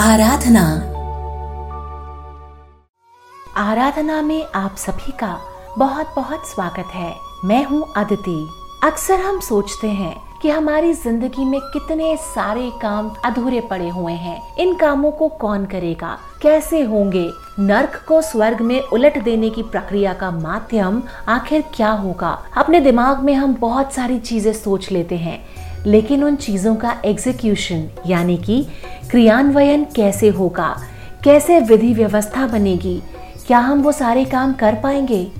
आराधना। 0.00 0.60
आराधना 3.56 4.22
में 4.22 4.46
आप 4.54 4.76
सभी 4.76 5.12
का 5.12 5.40
बहुत 5.78 6.12
बहुत 6.16 6.46
स्वागत 6.48 6.94
है। 6.94 7.14
मैं 7.44 7.64
हूँ 7.64 7.92
अदिति 7.96 8.48
अक्सर 8.84 9.20
हम 9.20 9.40
सोचते 9.40 9.88
हैं 9.88 10.38
कि 10.42 10.50
हमारी 10.50 10.92
ज़िंदगी 10.92 11.44
में 11.44 11.60
कितने 11.60 12.16
सारे 12.16 12.70
काम 12.82 13.10
अधूरे 13.24 13.60
पड़े 13.60 13.88
हुए 13.88 14.12
हैं। 14.12 14.56
इन 14.56 14.74
कामों 14.74 15.12
को 15.12 15.28
कौन 15.28 15.64
करेगा? 15.66 16.18
कैसे 16.42 16.82
होंगे? 16.82 17.30
नर्क 17.58 18.04
को 18.08 18.22
स्वर्ग 18.22 18.60
में 18.60 18.80
उलट 18.82 19.22
देने 19.22 19.50
की 19.50 19.62
प्रक्रिया 19.62 20.12
का 20.12 20.30
माध्यम 20.30 21.02
आखिर 21.28 21.64
क्या 21.74 21.90
होगा? 21.90 22.44
अपने 22.56 22.80
दिमाग 22.80 23.20
में 23.20 23.34
हम 23.34 23.54
बहुत 23.54 23.92
सारी 23.92 24.18
चीज़ें 24.18 24.52
सोच 24.52 24.92
लेते 24.92 25.16
हैं। 25.16 25.59
लेकिन 25.86 26.24
उन 26.24 26.36
चीज़ों 26.36 26.76
का 26.76 26.96
एग्जीक्यूशन 27.04 27.88
यानी 28.06 28.36
कि 28.36 28.66
क्रियान्वयन 29.10 29.84
कैसे 29.84 30.28
होगा? 30.28 30.76
कैसे 31.24 31.60
विधि 31.60 31.94
व्यवस्था 31.94 32.46
बनेगी? 32.46 33.02
क्या 33.46 33.58
हम 33.58 33.82
वो 33.82 33.92
सारे 33.92 34.24
काम 34.24 34.52
कर 34.52 34.74
पाएँगे? 34.74 35.32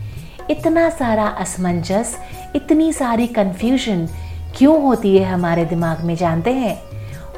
इतना 0.51 0.91
सारा 0.91 1.27
असमंजस, 1.27 2.17
इतनी 2.57 2.93
सारी 2.93 3.27
कंफ्यूजन 3.27 4.09
क्यों 4.57 4.83
होती 4.83 5.19
है 5.19 5.25
हमारे 5.25 5.65
दिमाग 5.65 6.01
में 6.01 6.17
जानते 6.17 6.53
हैं? 6.53 6.79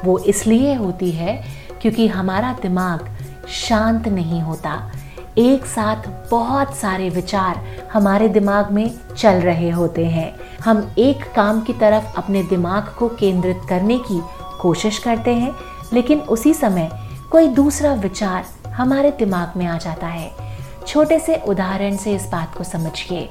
वो 0.05 0.19
इसलिए 0.19 0.73
होती 0.73 1.11
है 1.11 1.43
क्योंकि 1.81 2.07
हमारा 2.07 2.55
दिमाग 2.61 3.17
शांत 3.49 4.07
नहीं 4.07 4.41
होता। 4.41 4.91
एक 5.37 5.65
साथ 5.65 6.29
बहुत 6.31 6.75
सारे 6.75 7.09
विचार 7.09 7.59
हमारे 7.93 8.27
दिमाग 8.29 8.71
में 8.71 8.91
चल 9.17 9.35
रहे 9.35 9.69
होते 9.69 10.05
हैं। 10.05 10.35
हम 10.63 10.95
एक 10.97 11.23
काम 11.35 11.61
की 11.61 11.73
तरफ़ 11.73 12.17
अपने 12.17 12.43
दिमाग 12.43 12.95
को 12.99 13.09
केंद्रित 13.09 13.61
करने 13.69 13.97
की 13.97 14.21
कोशिश 14.61 14.97
करते 14.97 15.33
हैं, 15.33 15.51
लेकिन 15.93 16.19
उसी 16.19 16.53
समय 16.53 16.89
कोई 17.31 17.47
दूसरा 17.47 17.93
विचार 17.93 18.45
हमारे 18.67 19.11
दिमाग 19.11 19.57
में 19.57 19.65
आ 19.65 19.77
जाता 19.77 20.07
है। 20.07 20.31
छोटे 20.87 21.19
से 21.19 21.35
उदाहरण 21.35 21.97
से 21.97 22.15
इस 22.15 22.29
बात 22.31 22.55
को 22.57 22.63
समझिए। 22.63 23.29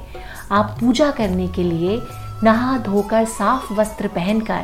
आप 0.51 0.77
पूजा 0.79 1.11
करने 1.11 1.47
के 1.47 1.63
लिए 1.63 2.01
नहा 2.43 2.77
धोकर 2.77 3.25
साफ़ 3.25 3.73
वस्त्र 3.73 4.07
पहनकर 4.07 4.61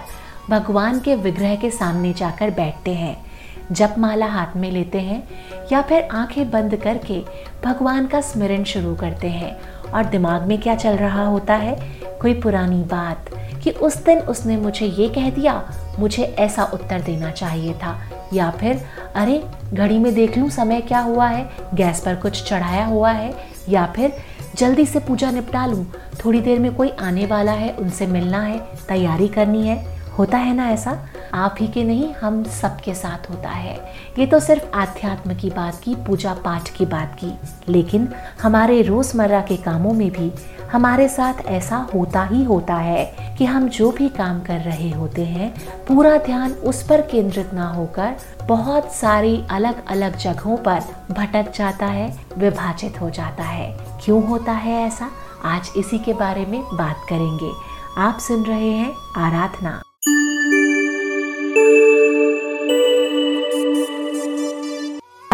भगवान 0.50 1.00
के 1.00 1.16
विग्रह 1.16 1.56
के 1.56 1.72
सामने 1.72 2.14
जाकर 2.14 2.50
बैठते 2.50 2.94
हैं। 2.94 3.29
जप 3.72 3.96
माला 3.98 4.26
हाथ 4.26 4.56
में 4.56 4.72
लेते 4.72 5.00
हैं 5.00 5.28
या 5.72 5.82
फिर 5.82 6.08
आँखें 6.12 6.52
बंद 6.52 6.76
करके 6.76 7.24
भगवान 7.66 8.08
का 8.08 8.22
स्मरण 8.22 8.64
शुरू 8.64 8.96
करते 8.96 9.28
हैं। 9.28 9.58
और 9.92 10.06
दिमाग 10.06 10.42
में 10.42 10.62
क्या 10.62 10.76
चल 10.76 10.94
रहा 10.94 11.26
होता 11.26 11.56
है? 11.56 12.00
कोई 12.22 12.34
पुरानी 12.34 12.84
बात 12.84 13.26
कि 13.64 13.70
उस 13.70 14.06
दिन 14.06 14.20
उसने 14.20 14.58
मुझे 14.58 14.86
ये 14.86 15.10
कह 15.10 15.30
दिया, 15.30 15.72
मुझे 16.00 16.24
ऐसा 16.24 16.64
उत्तर 16.64 17.02
देना 17.02 17.32
चाहिए 17.32 17.74
था। 17.74 18.00
या 18.34 18.52
फिर, 18.52 18.86
अरे, 19.16 19.44
घड़ी 19.74 20.00
में 20.00 20.14
देख 20.14 20.38
लूँ 20.38 20.50
समय 20.50 20.82
क्या 20.82 21.00
हुआ 21.00 21.28
है? 21.28 21.50
गैस 21.74 22.02
पर 22.02 22.16
कुछ 22.16 22.50
चढ़ाया 22.50 22.86
हुआ 22.86 23.12
है? 23.12 23.34
या 23.70 23.94
फिर, 23.96 24.14
जल्दी 24.56 24.86
से 24.86 25.00
पूजा 25.00 25.32
निपटा 25.32 25.66
लूँ, 25.66 25.94
थोड़ी 26.26 26.42
देर 26.42 26.60
में 26.60 26.76
कोई 26.76 26.90
आने 26.90 27.26
वाला 27.26 27.52
है, 27.52 27.74
उनसे 27.74 28.08
मिलना 28.08 28.42
है, 28.42 28.60
तैयारी 28.88 29.28
करनी 29.28 29.68
है? 29.68 29.99
होता 30.18 30.38
है 30.38 30.56
ना 30.56 30.70
ऐसा? 30.70 30.98
आप 31.34 31.56
ही 31.60 31.68
के 31.68 31.84
नहीं, 31.84 32.14
हम 32.14 32.44
सबके 32.44 32.94
साथ 32.94 33.30
होता 33.30 33.50
है। 33.50 33.94
ये 34.20 34.26
तो 34.26 34.40
सिर्फ़ 34.40 34.78
आध्यात्म 34.78 35.36
की 35.36 35.50
बात 35.50 35.82
की, 35.84 35.96
पूजा 35.96 36.34
पाठ 36.34 36.70
की 36.70 36.86
बात 36.86 37.18
की। 37.24 37.34
लेकिन 37.70 38.10
हमारे 38.42 38.82
रोज़मर्रा 38.82 39.42
के 39.42 39.58
कामों 39.58 39.94
में 39.94 40.12
भी 40.12 40.32
हमारे 40.72 41.10
साथ 41.10 41.34
ऐसा 41.46 41.88
होता 41.94 42.24
ही 42.24 42.44
होता 42.44 42.76
है 42.76 43.36
कि 43.38 43.46
हम 43.46 43.70
जो 43.70 43.92
भी 43.92 44.10
काम 44.10 44.40
कर 44.40 44.58
रहे 44.58 44.92
होते 44.92 45.26
हैं, 45.26 45.56
पूरा 45.88 46.18
ध्यान 46.18 46.52
उस 46.52 46.84
पर 46.88 47.02
केंद्रित 47.02 47.54
ना 47.54 47.70
होकर 47.70 48.16
बहुत 48.48 48.92
सारी 48.92 49.44
अलग 49.52 49.88
अलग 49.88 50.18
जगहों 50.18 50.58
पर 50.58 50.84
भटक 51.12 51.54
जाता 51.56 51.86
है, 51.86 52.20
विभाजित 52.38 53.02
हो 53.02 53.10
जाता 53.10 53.44
है। 53.44 53.78
क्यों 54.04 54.28
होता 54.28 54.52
है 54.52 54.88
ऐसा? 54.88 55.10
आज 55.46 55.70
इसी 55.78 56.00
के 56.00 56.14
बारे 56.14 56.46
में 56.46 56.64
बात 56.64 56.98
करेंगे। 57.10 57.52
आप 57.98 58.18
सुन 58.20 58.44
रहे 58.44 58.72
हैं 58.72 58.94
आराधना। 59.18 59.82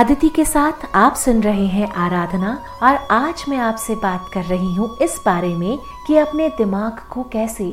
अदिति 0.06 0.28
के 0.30 0.44
साथ 0.46 0.86
आप 0.96 1.16
सुन 1.16 1.42
रहे 1.44 1.66
हैं 1.68 1.88
आराधना 1.98 2.52
और 2.84 2.96
आज 3.12 3.44
मैं 3.50 3.58
आपसे 3.58 3.96
बात 3.96 4.30
कर 4.34 4.44
रही 4.44 4.74
हूँ 4.76 4.90
इस 5.02 5.16
बारे 5.26 5.48
में 5.48 5.78
कि 6.08 6.18
अपने 6.18 6.50
दिमाग 6.50 7.00
को 7.12 7.24
कैसे 7.24 7.70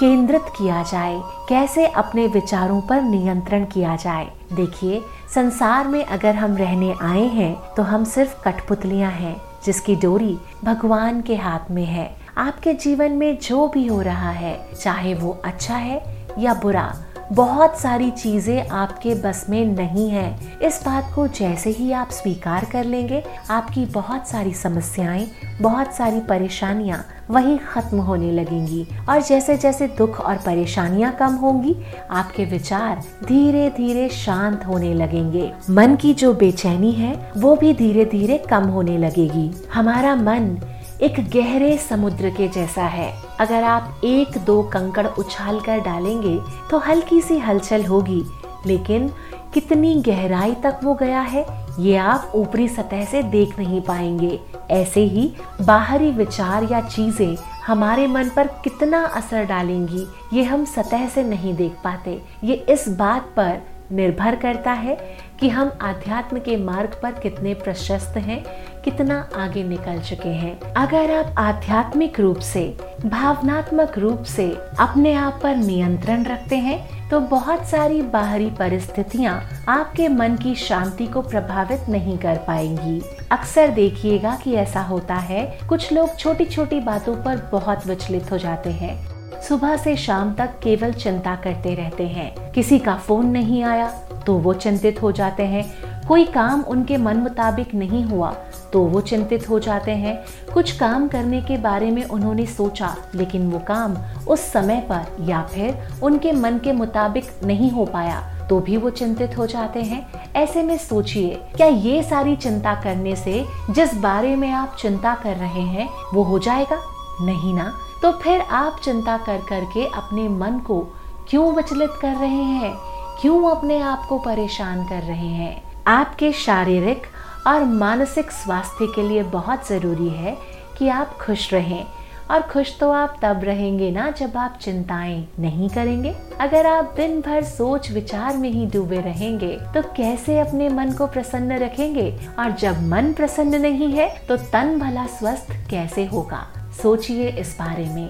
केंद्रित 0.00 0.52
किया 0.58 0.82
जाए, 0.82 1.18
कैसे 1.48 1.86
अपने 1.86 2.26
विचारों 2.28 2.80
पर 2.80 3.02
नियंत्रण 3.02 3.64
किया 3.64 3.96
जाए। 3.96 4.30
देखिए, 4.52 5.02
संसार 5.34 5.88
में 5.88 6.04
अगर 6.04 6.34
हम 6.34 6.56
रहने 6.56 6.94
आए 7.02 7.26
हैं 7.28 7.74
तो 7.74 7.82
हम 7.82 8.04
सिर्फ़ 8.04 8.42
कठपुतलियाँ 8.44 9.10
हैं, 9.10 9.36
जिसकी 9.64 9.96
डोरी 9.96 10.38
भगवान 10.64 11.20
के 11.20 11.36
हाथ 11.36 11.70
में 11.70 11.84
है। 11.84 12.10
आपके 12.38 12.74
जीवन 12.74 13.12
में 13.12 13.38
जो 13.40 13.68
भी 13.68 13.86
हो 13.86 14.00
रहा 14.02 14.30
है, 14.30 14.58
चाहे 14.74 15.14
वो 15.14 15.40
अच्छा 15.44 15.76
है 15.76 16.02
या 16.38 16.54
बुरा 16.54 16.92
बहुत 17.32 17.78
सारी 17.80 18.10
चीज़ें 18.10 18.68
आपके 18.68 19.14
बस 19.14 19.46
में 19.48 19.64
नहीं 19.66 20.08
है। 20.10 20.58
इस 20.62 20.80
बात 20.84 21.12
को 21.14 21.26
जैसे 21.28 21.70
ही 21.70 21.92
आप 21.92 22.10
स्वीकार 22.10 22.64
कर 22.64 22.84
लेंगे, 22.84 23.22
आपकी 23.50 23.84
बहुत 23.86 24.28
सारी 24.28 24.52
समस्याएँ, 24.54 25.26
बहुत 25.60 25.94
सारी 25.94 26.20
परेशानियाँ 26.20 27.04
वही 27.30 27.56
खत्म 27.58 27.98
होने 27.98 28.30
लगेंगी। 28.32 28.86
और 29.08 29.22
जैसे 29.22 29.56
जैसे 29.56 29.88
दुख 29.88 30.20
और 30.20 30.36
परेशानियाँ 30.36 31.12
कम 31.12 31.34
होंगी, 31.34 31.74
आपके 32.10 32.44
विचार 32.44 33.02
धीरे 33.26 33.68
धीरे 33.70 34.08
शांत 34.08 34.66
होने 34.66 34.92
लगेंगे। 34.94 35.52
मन 35.70 35.96
की 35.96 36.14
जो 36.14 36.34
बेचैनी 36.34 36.92
है, 36.92 37.32
वो 37.36 37.56
भी 37.56 37.72
धीरे 37.74 38.04
धीरे 38.04 38.38
कम 38.38 38.64
होने 38.64 38.98
लगेगी। 38.98 39.50
हमारा 39.74 40.14
मन 40.16 40.56
एक 41.02 41.14
गहरे 41.30 41.76
समुद्र 41.78 42.28
के 42.30 42.46
जैसा 42.48 42.82
है। 42.82 43.12
अगर 43.40 43.64
आप 43.64 44.00
एक 44.04 44.36
दो 44.38 44.62
कंकड़ 44.62 45.06
उछाल 45.08 45.58
कर 45.60 45.80
डालेंगे 45.80 46.38
तो 46.70 46.78
हल्की 46.78 47.20
सी 47.20 47.38
हलचल 47.38 47.84
होगी। 47.84 48.22
लेकिन 48.66 49.08
कितनी 49.54 49.94
गहराई 50.02 50.54
तक 50.54 50.80
वो 50.84 50.94
गया 50.94 51.20
है, 51.20 51.44
ये 51.78 51.96
आप 51.96 52.32
ऊपरी 52.34 52.68
सतह 52.68 53.04
से 53.04 53.22
देख 53.22 53.58
नहीं 53.58 53.80
पाएँगे। 53.80 54.38
ऐसे 54.70 55.00
ही 55.00 55.30
बाहरी 55.62 56.10
विचार 56.10 56.68
या 56.72 56.80
चीज़ें 56.80 57.36
हमारे 57.66 58.06
मन 58.06 58.30
पर 58.36 58.46
कितना 58.64 59.04
असर 59.06 59.44
डालेंगी, 59.44 60.06
ये 60.32 60.42
हम 60.44 60.64
सतह 60.66 61.06
से 61.08 61.22
नहीं 61.22 61.54
देख 61.54 61.76
पाते। 61.84 62.20
ये 62.44 62.54
इस 62.68 62.88
बात 62.88 63.32
पर 63.36 63.60
निर्भर 63.92 64.36
करता 64.36 64.72
है 64.72 64.96
कि 65.40 65.48
हम 65.48 65.70
अध्यात्म 65.82 66.38
के 66.38 66.56
मार्ग 66.56 66.98
पर 67.02 67.12
कितने 67.12 67.54
प्रशस्त 67.54 68.16
हैं, 68.16 68.44
कितना 68.84 69.28
आगे 69.36 69.62
निकल 69.64 70.00
चुके 70.00 70.28
हैं। 70.28 70.58
अगर 70.74 71.10
आप 71.10 71.34
आध्यात्मिक 71.38 72.20
रूप 72.20 72.38
से, 72.38 72.64
भावनात्मक 73.04 73.98
रूप 73.98 74.22
से 74.22 74.50
अपने 74.80 75.14
आप 75.14 75.40
पर 75.42 75.56
नियंत्रण 75.56 76.24
रखते 76.24 76.56
हैं 76.56 77.08
तो 77.10 77.18
बहुत 77.20 77.64
सारी 77.66 78.00
बाहरी 78.02 78.48
परिस्थितियाँ 78.50 79.40
आपके 79.68 80.08
मन 80.08 80.36
की 80.36 80.54
शांति 80.54 81.06
को 81.06 81.22
प्रभावित 81.22 81.88
नहीं 81.88 82.16
कर 82.18 82.36
पाएँगी। 82.46 83.00
अक्सर 83.32 83.68
देखिएगा 83.68 84.34
कि 84.36 84.54
ऐसा 84.54 84.82
होता 84.82 85.14
है, 85.14 85.44
कुछ 85.68 85.92
लोग 85.92 86.16
छोटी 86.18 86.44
छोटी 86.44 86.80
बातों 86.80 87.16
पर 87.16 87.48
बहुत 87.52 87.86
विचलित 87.86 88.30
हो 88.32 88.38
जाते 88.38 88.70
हैं। 88.70 89.11
सुबह 89.48 89.76
से 89.76 89.96
शाम 89.96 90.32
तक 90.34 90.58
केवल 90.62 90.92
चिंता 90.92 91.34
करते 91.36 91.74
रहते 91.74 92.06
हैं। 92.08 92.52
किसी 92.52 92.78
का 92.78 92.94
फ़ोन 92.96 93.26
नहीं 93.26 93.62
आया 93.64 93.88
तो 94.26 94.34
वो 94.34 94.52
चिंतित 94.54 95.02
हो 95.02 95.10
जाते 95.12 95.42
हैं। 95.44 95.64
कोई 96.08 96.24
काम 96.24 96.60
उनके 96.62 96.96
मन 96.96 97.16
मुताबिक 97.16 97.74
नहीं 97.74 98.04
हुआ 98.04 98.30
तो 98.72 98.82
वो 98.82 99.00
चिंतित 99.00 99.48
हो 99.48 99.58
जाते 99.58 99.90
हैं। 99.92 100.16
कुछ 100.54 100.72
काम 100.78 101.08
करने 101.08 101.40
के 101.42 101.56
बारे 101.58 101.90
में 101.90 102.04
उन्होंने 102.04 102.46
सोचा, 102.46 102.94
लेकिन 103.14 103.50
वो 103.50 103.58
काम 103.58 103.96
उस 104.28 104.40
समय 104.52 104.80
पर 104.90 105.24
या 105.28 105.42
फिर 105.44 106.02
उनके 106.02 106.32
मन 106.32 106.58
के 106.58 106.72
मुताबिक 106.72 107.30
नहीं 107.44 107.70
हो 107.70 107.84
पाया 107.84 108.20
तो 108.48 108.58
भी 108.60 108.76
वो 108.76 108.90
चिंतित 108.90 109.36
हो 109.38 109.46
जाते 109.46 109.82
हैं। 109.82 110.06
ऐसे 110.36 110.62
में 110.62 110.76
सोचिए, 110.78 111.34
क्या 111.56 111.66
ये 111.66 112.02
सारी 112.02 112.36
चिंता 112.36 112.74
करने 112.74 113.14
से 113.16 113.44
जिस 113.70 113.94
बारे 113.94 114.34
में 114.36 114.50
आप 114.52 114.76
चिंता 114.80 115.14
कर 115.14 115.36
रहे 115.36 115.62
हैं, 115.62 115.88
वो 116.14 116.22
हो 116.22 116.38
जाएगा? 116.38 116.80
नहीं 117.22 117.54
ना? 117.54 117.72
तो 118.02 118.12
फिर 118.12 118.40
आप 118.40 118.80
चिंता 118.84 119.16
कर 119.16 119.40
करके 119.48 119.86
अपने 119.86 120.28
मन 120.28 120.58
को 120.58 120.80
क्यों 121.28 121.54
विचलित 121.54 121.90
कर 122.00 122.16
रहे 122.16 122.42
हैं? 122.52 122.74
क्यों 123.20 123.50
अपने 123.50 123.80
आप 123.80 124.06
को 124.08 124.18
परेशान 124.18 124.84
कर 124.84 125.02
रहे 125.02 125.28
हैं? 125.28 125.62
आपके 125.86 126.32
शारीरिक 126.32 127.06
और 127.46 127.64
मानसिक 127.64 128.30
स्वास्थ्य 128.30 128.86
के 128.94 129.08
लिए 129.08 129.22
बहुत 129.22 129.68
ज़रूरी 129.68 130.08
है 130.08 130.36
कि 130.78 130.88
आप 130.88 131.18
खुश 131.20 131.52
रहें। 131.52 131.84
और 132.30 132.42
खुश 132.42 132.78
तो 132.78 132.90
आप 132.90 133.16
तब 133.22 133.40
रहेंगे 133.44 133.90
ना 133.90 134.10
जब 134.10 134.36
आप 134.36 134.58
चिंताएँ 134.62 135.28
नहीं 135.38 135.68
करेंगे। 135.68 136.14
अगर 136.40 136.66
आप 136.66 136.92
दिन 136.96 137.20
भर 137.20 137.42
सोच 137.44 137.90
विचार 137.90 138.36
में 138.36 138.48
ही 138.50 138.66
डूबे 138.66 139.00
रहेंगे 139.00 139.56
तो 139.74 139.82
कैसे 139.96 140.38
अपने 140.40 140.68
मन 140.68 140.92
को 140.92 141.06
प्रसन्न 141.06 141.58
रखेंगे? 141.58 142.10
और 142.38 142.50
जब 142.50 142.82
मन 142.88 143.12
प्रसन्न 143.12 143.60
नहीं 143.60 143.92
है 143.92 144.08
तो 144.28 144.36
तन 144.36 144.78
भला 144.78 145.06
स्वस्थ 145.06 145.52
कैसे 145.70 146.06
होगा? 146.06 146.46
सोचिए 146.72 147.28
इस 147.30 147.56
बारे 147.58 147.84
में। 147.84 148.08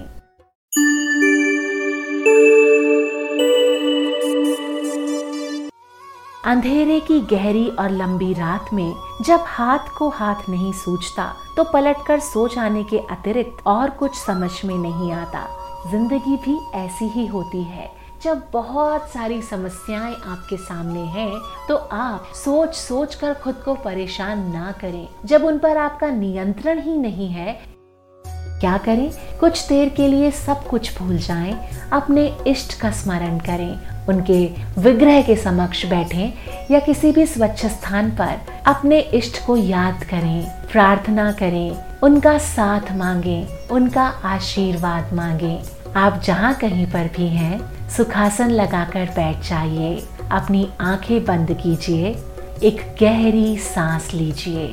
अंधेरे 6.45 6.99
की 6.99 7.19
गहरी 7.21 7.67
और 7.69 7.91
लंबी 7.91 8.33
रात 8.33 8.69
में 8.73 8.93
जब 9.25 9.43
हाथ 9.47 9.89
को 9.97 10.09
हाथ 10.09 10.49
नहीं 10.49 10.71
सूझता 10.73 11.25
तो 11.57 11.63
पलटकर 11.63 12.19
सो 12.19 12.47
जाने 12.47 12.83
के 12.83 12.99
अतिरिक्त 13.11 13.65
और 13.67 13.89
कुछ 13.89 14.15
समझ 14.15 14.51
में 14.65 14.77
नहीं 14.77 15.11
आता। 15.11 15.47
ज़िंदगी 15.91 16.35
भी 16.37 16.57
ऐसी 16.75 17.05
ही 17.09 17.25
होती 17.27 17.63
है। 17.63 17.91
जब 18.23 18.41
बहुत 18.53 19.09
सारी 19.09 19.41
समस्याएँ 19.41 20.15
आपके 20.15 20.57
सामने 20.57 20.99
हैं 20.99 21.31
तो 21.67 21.75
आप 21.75 22.31
सोच 22.35 22.75
सोच 22.75 23.15
कर 23.15 23.33
खुद 23.33 23.55
को 23.55 23.75
परेशान 23.75 24.51
ना 24.51 24.71
करें। 24.81 25.07
जब 25.25 25.45
उन 25.45 25.59
पर 25.59 25.77
आपका 25.77 26.09
नियंत्रण 26.11 26.81
ही 26.81 26.97
नहीं 26.97 27.29
है 27.29 27.72
क्या 28.63 28.77
करें? 28.77 29.09
कुछ 29.39 29.67
देर 29.67 29.89
के 29.89 30.07
लिए 30.07 30.29
सब 30.31 30.67
कुछ 30.67 30.97
भूल 30.97 31.17
जाएँ, 31.17 31.53
अपने 31.93 32.25
इष्ट 32.47 32.79
का 32.79 32.91
स्मरण 32.91 33.39
करें 33.39 34.05
उनके 34.07 34.45
विग्रह 34.81 35.21
के 35.21 35.35
समक्ष 35.35 35.85
बैठें 35.85 36.33
या 36.71 36.79
किसी 36.79 37.11
भी 37.11 37.25
स्वच्छ 37.25 37.65
स्थान 37.65 38.09
पर 38.11 38.39
अपने 38.67 38.99
इष्ट 39.19 39.45
को 39.45 39.57
याद 39.57 40.03
करें 40.03 40.67
प्रार्थना 40.71 41.31
करें 41.31 41.99
उनका 42.03 42.37
साथ 42.37 42.91
मांगें 42.95 43.67
उनका 43.71 44.07
आशीर्वाद 44.25 45.13
मांगें। 45.13 45.93
आप 45.99 46.21
जहाँ 46.25 46.53
कहीं 46.53 46.85
पर 46.85 47.09
भी 47.17 47.27
हैं 47.27 47.89
सुखासन 47.89 48.51
लगाकर 48.51 49.09
बैठ 49.15 49.47
जाइए 49.49 49.95
अपनी 50.31 50.67
आँखें 50.81 51.23
बंद 51.25 51.57
कीजिए 51.63 52.15
एक 52.63 52.85
गहरी 53.01 53.57
सांस 53.57 54.13
लीजिए। 54.13 54.67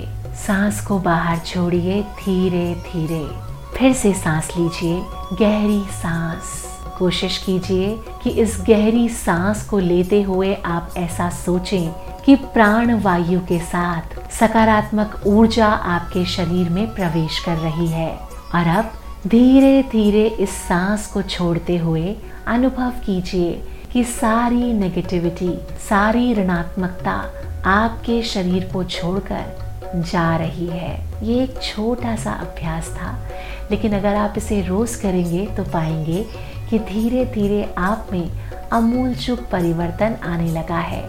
सांस 0.46 0.80
को 0.86 0.98
बाहर 0.98 1.38
छोड़िए 1.46 2.02
धीरे 2.02 2.74
धीरे 2.84 3.49
फिर 3.80 3.92
से 3.92 4.12
सांस 4.14 4.48
लीजिए, 4.56 5.00
गहरी 5.32 5.80
सांस। 5.90 6.64
कोशिश 6.98 7.38
कीजिए 7.38 8.00
कि 8.22 8.30
इस 8.30 8.56
गहरी 8.68 9.08
सांस 9.08 9.62
को 9.68 9.78
लेते 9.78 10.22
हुए 10.22 10.54
आप 10.54 10.94
ऐसा 10.96 11.30
सोचें 11.30 11.92
कि 12.24 12.34
प्राण 12.36 13.00
वायु 13.00 13.40
के 13.40 13.58
साथ 13.58 14.30
सकारात्मक 14.30 15.22
ऊर्जा 15.26 15.66
आपके 15.66 16.24
शरीर 16.24 16.68
में 16.68 16.94
प्रवेश 16.94 17.38
कर 17.38 17.56
रही 17.56 17.86
है। 17.86 18.10
और 18.54 18.66
अब 18.66 18.90
धीरे 19.26 19.82
धीरे 19.82 20.26
इस 20.26 20.50
सांस 20.50 21.06
को 21.06 21.22
छोड़ते 21.22 21.76
हुए 21.76 22.16
अनुभव 22.46 22.90
कीजिए 22.90 23.52
कि 23.92 24.04
सारी 24.04 24.72
नेगेटिविटी 24.72 25.58
सारी 25.88 26.34
ऋणात्मकता 26.34 27.30
आपके 27.66 28.22
शरीर 28.22 28.70
को 28.72 28.84
छोड़कर 28.84 29.70
जा 30.12 30.36
रही 30.36 30.66
है। 30.66 31.10
ये 31.22 31.42
एक 31.42 31.60
छोटा 31.62 32.16
सा 32.16 32.32
अभ्यास 32.32 32.88
था। 32.88 33.29
लेकिन 33.70 33.92
अगर 33.92 34.14
आप 34.14 34.34
इसे 34.36 34.60
रोज 34.62 34.94
करेंगे 34.94 35.46
तो 35.46 35.64
पाएँगे 35.64 36.22
कि 36.70 36.78
धीरे 36.78 37.24
धीरे 37.24 37.62
आप 37.78 38.08
में 38.12 38.30
अमूल 38.72 39.14
चुप 39.14 39.46
परिवर्तन 39.52 40.16
आने 40.24 40.50
लगा 40.52 40.78
है। 40.78 41.02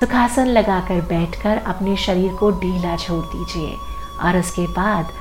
सुखासन 0.00 0.46
लगाकर 0.46 1.00
बैठकर 1.00 1.56
अपने 1.66 1.96
शरीर 1.96 2.32
को 2.32 2.50
ढीला 2.50 2.96
छोड़ 2.96 3.24
दीजिए 3.24 3.74
और 4.22 4.38
उसके 4.38 4.66
बाद 4.66 5.12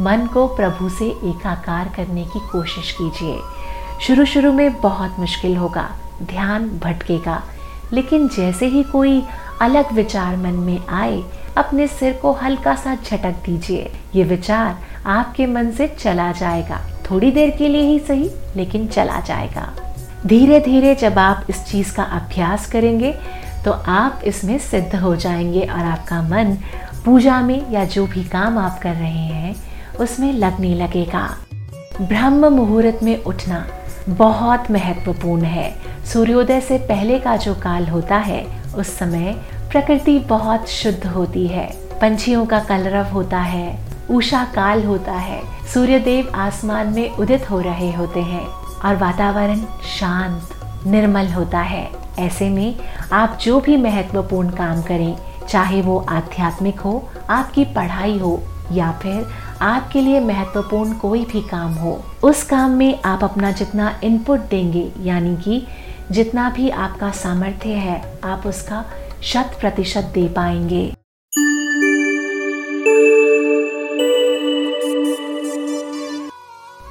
मन 0.00 0.26
को 0.26 0.46
प्रभु 0.46 0.88
से 0.88 1.06
एकाकार 1.24 1.92
करने 1.96 2.24
की 2.24 2.40
कोशिश 2.48 2.92
कीजिए। 2.92 3.38
शुरू 4.00 4.24
शुरू 4.24 4.52
में 4.52 4.80
बहुत 4.80 5.18
मुश्किल 5.18 5.56
होगा, 5.56 5.88
ध्यान 6.22 6.68
भटकेगा, 6.84 7.42
लेकिन 7.92 8.28
जैसे 8.28 8.66
ही 8.66 8.82
कोई 8.82 9.22
अलग 9.60 9.92
विचार 9.92 10.36
मन 10.36 10.54
में 10.54 10.86
आए, 10.88 11.22
अपने 11.56 11.86
सिर 11.86 12.12
को 12.12 12.32
हल्का 12.32 12.74
सा 12.74 12.94
झटक 12.94 13.34
दीजिए। 13.46 13.90
ये 14.14 14.24
विचार 14.24 14.78
आपके 15.06 15.46
मन 15.46 15.70
से 15.70 15.88
चला 15.88 16.32
जाएगा। 16.32 16.80
थोड़ी 17.10 17.30
देर 17.30 17.50
के 17.50 17.68
लिए 17.68 17.82
ही 17.82 17.98
सही, 17.98 18.30
लेकिन 18.56 18.86
चला 18.86 19.20
जाएगा। 19.20 19.72
धीरे 20.26 20.60
धीरे 20.60 20.94
जब 20.94 21.18
आप 21.18 21.46
इस 21.50 21.64
चीज़ 21.64 21.94
का 21.94 22.02
अभ्यास 22.02 22.70
करेंगे 22.70 23.14
तो 23.64 23.72
आप 23.72 24.20
इसमें 24.24 24.58
सिद्ध 24.58 24.96
हो 24.96 25.16
जाएँगे 25.16 25.60
और 25.60 25.78
आपका 25.78 26.22
मन 26.22 26.56
पूजा 27.04 27.40
में 27.40 27.70
या 27.70 27.84
जो 27.84 28.06
भी 28.06 28.24
काम 28.24 28.58
आप 28.58 28.78
कर 28.78 28.94
रहे 28.94 29.10
हैं, 29.10 29.54
उसमें 30.00 30.32
लगने 30.32 30.74
लगेगा। 30.74 31.36
ब्रह्म 32.00 32.48
मुहूर्त 32.48 33.02
में 33.02 33.22
उठना 33.24 33.66
बहुत 34.08 34.70
महत्वपूर्ण 34.70 35.42
है। 35.42 35.74
सूर्योदय 36.04 36.60
से 36.60 36.78
पहले 36.78 37.18
का 37.18 37.36
जो 37.36 37.54
काल 37.54 37.86
होता 37.88 38.16
है 38.16 38.57
उस 38.78 38.96
समय 38.98 39.32
प्रकृति 39.70 40.18
बहुत 40.28 40.68
शुद्ध 40.68 41.06
होती 41.06 41.46
है। 41.46 41.66
पंछियों 42.00 42.44
का 42.46 42.58
कलरव 42.60 43.06
होता 43.06 43.38
है 43.38 43.78
उषा 44.10 44.44
काल 44.54 44.84
होता 44.84 45.12
है, 45.12 45.40
सूर्यदेव 45.72 46.30
आसमान 46.34 46.92
में 46.94 47.10
उदित 47.10 47.50
हो 47.50 47.60
रहे 47.60 47.92
होते 47.92 48.20
हैं 48.22 48.44
और 48.84 48.96
वातावरण 48.96 49.60
शांत, 49.98 50.86
निर्मल 50.86 51.26
होता 51.26 51.60
है। 51.60 51.88
ऐसे 52.18 52.48
में 52.48 52.76
आप 53.12 53.38
जो 53.42 53.60
भी 53.60 53.76
महत्वपूर्ण 53.76 54.50
काम 54.50 54.82
करें, 54.82 55.16
चाहे 55.48 55.80
वो 55.82 55.98
आध्यात्मिक 56.08 56.80
हो, 56.80 57.02
आपकी 57.30 57.64
पढ़ाई 57.64 58.18
हो 58.18 58.40
या 58.72 58.90
फिर 58.92 59.26
आपके 59.62 60.00
लिए 60.00 60.20
महत्वपूर्ण 60.20 60.92
कोई 60.92 61.24
भी 61.24 61.40
काम 61.42 61.72
हो, 61.74 62.02
उस 62.24 62.42
काम 62.42 62.70
में 62.70 63.00
आप 63.04 63.24
अपना 63.24 63.50
जितना 63.50 64.00
इनपुट 64.04 64.40
देंगे, 64.40 64.92
यानी 64.98 65.36
कि 65.36 65.66
जितना 66.10 66.50
भी 66.50 66.70
आपका 66.70 67.10
सामर्थ्य 67.10 67.70
है, 67.70 68.20
आप 68.24 68.46
उसका 68.46 68.84
शत 69.22 69.56
प्रतिशत 69.60 70.10
दे 70.14 70.28
पाएँगे। 70.28 70.94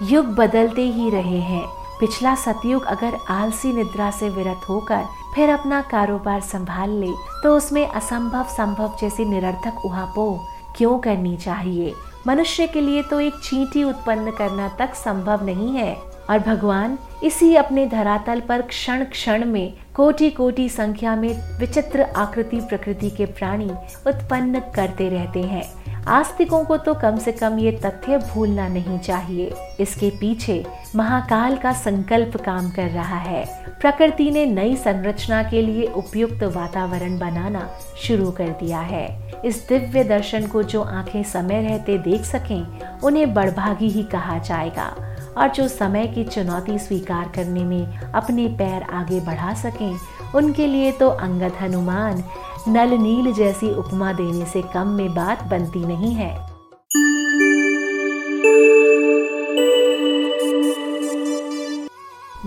युग 0.03 0.25
बदलते 0.25 0.81
ही 0.81 1.09
रहे 1.09 1.39
हैं। 1.41 1.65
पिछला 1.99 2.33
सतयुग 2.35 2.83
अगर 2.83 3.13
आलसी 3.29 3.71
निद्रा 3.73 4.09
से 4.11 4.29
विरत 4.29 4.61
होकर 4.69 5.05
फिर 5.35 5.49
अपना 5.49 5.81
कारोबार 5.81 6.41
संभाल 6.41 6.89
ले 6.89 7.11
तो 7.43 7.55
उसमें 7.57 7.87
असंभव 7.87 8.43
संभव 8.43 8.97
जैसी 9.01 9.25
निरर्थक 9.25 9.85
उहापो 9.85 10.27
क्यों 10.77 10.97
करनी 10.99 11.35
चाहिए? 11.37 11.93
मनुष्य 12.27 12.67
के 12.67 12.81
लिए 12.81 13.01
तो 13.03 13.19
एक 13.19 13.33
चींटी 13.33 13.83
उत्पन्न 13.83 14.31
करना 14.31 14.67
तक 14.79 14.95
संभव 14.95 15.45
नहीं 15.45 15.71
है। 15.71 15.95
और 16.29 16.39
भगवान 16.39 16.97
इसी 17.23 17.55
अपने 17.55 17.85
धरातल 17.87 18.39
पर 18.39 18.61
क्षण 18.61 19.03
क्षण 19.03 19.45
में 19.45 19.73
कोटि 19.95 20.29
कोटि 20.29 20.67
संख्या 20.69 21.15
में 21.15 21.29
विचित्र 21.59 22.01
आकृति 22.01 22.59
प्रकृति 22.59 23.09
के 23.09 23.25
प्राणी 23.25 23.69
उत्पन्न 24.07 24.59
करते 24.75 25.09
रहते 25.09 25.43
हैं। 25.43 25.63
आस्तिकों 26.07 26.63
को 26.65 26.77
तो 26.77 26.93
कम 26.93 27.17
से 27.17 27.31
कम 27.31 27.57
ये 27.59 27.71
तथ्य 27.71 28.17
भूलना 28.17 28.67
नहीं 28.67 28.99
चाहिए। 28.99 29.53
इसके 29.79 30.09
पीछे 30.09 30.65
महाकाल 30.95 31.57
का 31.57 31.73
संकल्प 31.73 32.37
काम 32.37 32.69
कर 32.69 32.89
रहा 32.89 33.17
है। 33.17 33.45
प्रकृति 33.81 34.29
ने 34.31 34.45
नई 34.45 34.75
संरचना 34.75 35.41
के 35.43 35.61
लिए 35.61 35.87
उपयुक्त 35.87 36.43
वातावरण 36.43 37.17
बनाना 37.19 37.69
शुरू 38.03 38.31
कर 38.31 38.47
दिया 38.49 38.79
है। 38.79 39.07
इस 39.45 39.67
दिव्य 39.69 40.03
दर्शन 40.03 40.47
को 40.47 40.63
जो 40.63 40.81
आँखें 40.81 41.23
समय 41.23 41.61
रहते 41.61 41.97
देख 41.97 42.21
सकें, 42.21 42.99
उन्हें 43.03 43.33
बड़भागी 43.33 43.89
ही 43.89 44.03
कहा 44.03 44.37
जाएगा। 44.37 44.93
और 45.37 45.49
जो 45.49 45.67
समय 45.67 46.07
की 46.07 46.23
चुनौती 46.23 46.77
स्वीकार 46.79 47.31
करने 47.35 47.63
में 47.63 48.11
अपने 48.11 48.47
पैर 48.47 48.83
आगे 48.93 49.19
बढ़ा 49.19 49.53
सकें, 49.53 49.97
उनके 50.35 50.67
लिए 50.67 50.91
तो 50.91 51.09
अंगद 51.09 51.53
हनुमान 51.61 52.23
नल 52.67 52.93
नील 52.93 53.33
जैसी 53.33 53.73
उपमा 53.73 54.11
देने 54.13 54.45
से 54.45 54.61
कम 54.73 54.87
में 54.87 55.13
बात 55.15 55.43
बनती 55.43 55.85
नहीं 55.85 56.13
है। 56.13 56.35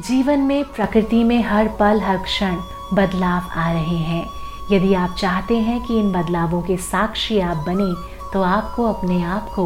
जीवन 0.00 0.40
में, 0.40 0.64
प्रकृति 0.64 1.23
में 1.25 1.42
हर 1.42 1.68
पल, 1.80 2.00
हर 2.00 2.18
क्षण 2.18 2.56
बदलाव 2.94 3.50
आ 3.61 3.73
रहे 3.73 3.97
हैं। 3.97 4.26
यदि 4.73 4.94
आप 4.94 5.14
चाहते 5.18 5.56
हैं 5.59 5.80
कि 5.87 5.99
इन 5.99 6.12
बदलावों 6.12 6.62
के 6.62 6.76
साक्षी 6.76 7.38
आप 7.40 7.56
बने 7.56 7.92
तो 8.32 8.42
आपको 8.42 8.85
अपने 8.85 9.23
आप 9.23 9.49
को 9.49 9.64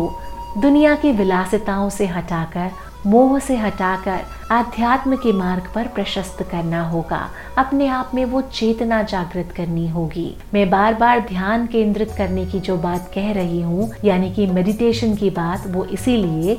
दुनिया 0.59 0.95
की 0.95 1.13
विलासिताओं 1.13 1.89
से 1.91 2.07
हटाकर 2.07 2.71
मोह 3.07 3.39
से 3.39 3.57
हटाकर 3.57 4.21
आध्यात्म 4.51 5.17
के 5.17 5.33
मार्ग 5.33 5.65
पर 5.75 5.89
प्रशस्त 5.89 6.43
करना 6.43 6.83
होगा। 6.83 7.29
अपने 7.59 7.87
आप 7.87 8.11
में 8.15 8.25
वो 8.25 8.41
चेतना 8.43 9.03
जागृत 9.03 9.53
करनी 9.57 9.89
होगी। 9.89 10.37
मैं 10.55 10.69
बार 10.71 10.95
बार 10.95 11.21
ध्यान 11.21 11.67
केंद्रित 11.67 12.13
करने 12.19 12.47
की 12.47 12.61
जो 12.61 12.77
बात 12.77 13.11
कह 13.15 13.33
रही 13.33 13.61
हूँ, 13.63 13.91
यानी 14.05 14.31
कि 14.31 14.47
मेडिटेशन 14.47 15.15
की 15.15 15.31
बात, 15.31 15.67
वो 15.67 15.85
इसीलिए 15.85 16.57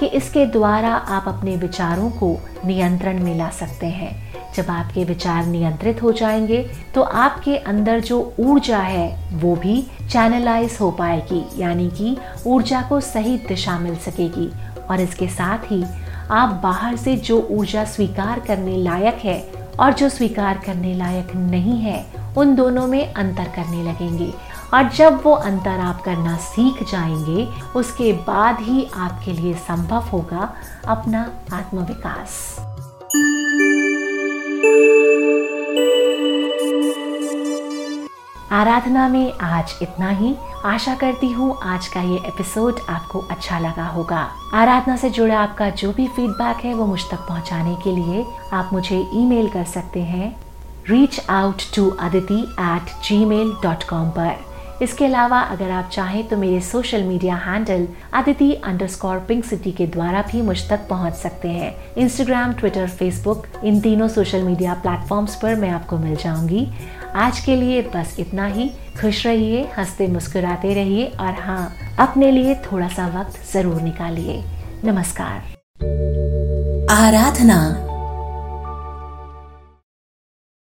कि 0.00 0.06
इसके 0.06 0.46
द्वारा 0.46 0.94
आप 0.94 1.24
अपने 1.28 1.56
विचारों 1.56 2.10
को 2.10 2.36
नियंत्रण 2.64 3.22
में 3.22 3.34
ला 3.38 3.48
सकते 3.50 3.86
हैं। 3.86 4.12
जब 4.54 4.70
आपके 4.70 5.04
विचार 5.04 5.46
नियंत्रित 5.46 6.02
हो 6.02 6.12
जाएँगे 6.12 6.62
तो 6.94 7.02
आपके 7.02 7.56
अंदर 7.56 8.00
जो 8.00 8.34
ऊर्जा 8.40 8.78
है, 8.78 9.30
वो 9.32 9.54
भी 9.56 9.80
चैनलाइज 10.10 10.76
हो 10.80 10.90
पाएगी, 10.90 11.44
यानी 11.62 11.88
कि 11.90 12.16
ऊर्जा 12.46 12.82
को 12.82 13.00
सही 13.00 13.36
दिशा 13.38 13.78
मिल 13.78 13.96
सकेगी। 13.96 14.50
और 14.90 15.00
इसके 15.00 15.28
साथ 15.28 15.58
ही 15.58 15.84
आप 16.30 16.60
बाहर 16.62 16.96
से 16.96 17.16
जो 17.16 17.48
ऊर्जा 17.50 17.84
स्वीकार 17.84 18.40
करने 18.40 18.76
लायक 18.76 19.14
है 19.14 19.50
और 19.80 19.92
जो 19.92 20.08
स्वीकार 20.08 20.58
करने 20.58 20.94
लायक 20.94 21.34
नहीं 21.34 21.80
है, 21.80 22.06
उन 22.38 22.54
दोनों 22.54 22.86
में 22.86 23.14
अंतर 23.14 23.44
करने 23.44 23.82
लगेंगे। 23.82 24.34
और 24.74 24.88
जब 24.88 25.22
वो 25.24 25.32
अंतर 25.32 25.80
आप 25.80 26.02
करना 26.02 26.36
सीख 26.36 26.90
जाएँगे, 26.90 27.48
उसके 27.76 28.12
बाद 28.12 28.60
ही 28.60 28.90
आपके 28.96 29.32
लिए 29.32 29.54
संभव 29.54 30.02
होगा 30.02 30.54
अपना 30.88 31.32
आत्मविकास। 31.52 32.56
आराधना 38.54 39.06
में 39.08 39.32
आज 39.42 39.72
इतना 39.82 40.08
ही। 40.08 40.34
आशा 40.64 40.94
करती 40.94 41.30
हूँ 41.32 41.56
आज 41.62 41.86
का 41.88 42.00
ये 42.00 42.16
एपिसोड 42.18 42.80
आपको 42.88 43.20
अच्छा 43.30 43.58
लगा 43.58 43.86
होगा। 43.86 44.20
आराधना 44.54 44.96
से 44.96 45.10
जुड़ा 45.10 45.38
आपका 45.38 45.68
जो 45.72 45.92
भी 45.92 46.06
फीडबैक 46.08 46.64
है, 46.64 46.74
वो 46.74 46.86
मुझ 46.86 47.00
तक 47.10 47.26
पहुँचाने 47.28 47.74
के 47.84 47.96
लिए 47.96 48.24
आप 48.52 48.70
मुझे 48.72 48.98
ईमेल 49.14 49.48
कर 49.48 49.64
सकते 49.64 50.02
हैं। 50.02 50.30
Reach 50.88 51.20
out 51.30 51.62
to 51.76 51.88
Aditi 52.00 52.40
at 52.60 52.94
Gmail 53.24 53.52
dot 53.62 53.88
com 53.90 54.10
पर। 54.10 54.34
इसके 54.82 55.04
अलावा 55.04 55.40
अगर 55.40 55.70
आप 55.70 55.88
चाहें 55.88 56.26
तो 56.28 56.36
मेरे 56.36 56.60
social 56.60 57.02
media 57.02 57.36
handle 57.36 57.86
Aditi 58.12 58.52
under 58.54 59.18
pink 59.28 59.44
city 59.44 59.72
के 59.72 59.86
द्वारा 59.86 60.22
भी 60.22 60.42
मुझ 60.42 60.58
तक 60.70 60.88
पहुँच 60.88 61.14
सकते 61.16 61.48
हैं। 61.48 61.74
इंस्टाग्राम 61.96 62.52
ट्विटर 62.52 62.88
फेसबुक 62.88 63.46
इन 63.64 63.80
तीनों 63.80 64.08
सोशल 64.08 64.42
मीडिया 64.42 64.74
प्लेटफॉर्म्स 64.74 65.36
पर 65.36 65.54
मैं 65.54 65.70
आपको 65.70 65.98
मिल 65.98 66.16
जाऊँगी। 66.16 66.68
आज 67.16 67.38
के 67.40 67.54
लिए 67.56 67.82
बस 67.82 68.16
इतना 68.18 68.46
ही। 68.46 68.68
खुश 69.00 69.26
रहिए, 69.26 69.68
हँसते 69.78 70.06
मुस्कुराते 70.06 70.74
रहिए 70.74 71.06
और 71.20 71.34
हाँ 71.40 71.76
अपने 71.98 72.30
लिए 72.30 72.54
थोड़ा 72.54 72.88
सा 72.88 73.06
वक्त 73.20 73.52
ज़रूर 73.52 73.80
निकालिए। 73.82 74.42
नमस्कार। 74.84 75.36
आराधना 76.90 77.58